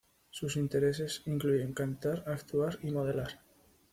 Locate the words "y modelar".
2.81-3.39